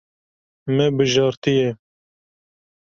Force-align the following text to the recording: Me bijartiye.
Me 0.75 0.85
bijartiye. 0.97 1.67